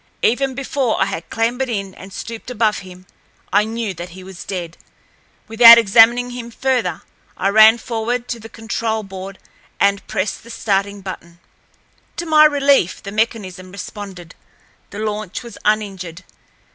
[0.23, 3.05] Even before I had clambered in and stooped above him
[3.53, 4.75] I knew that he was dead.
[5.47, 7.03] Without examining him further,
[7.37, 9.37] I ran forward to the control board
[9.79, 11.39] and pressed the starting button.
[12.17, 16.23] To my relief, the mechanism responded—the launch was uninjured.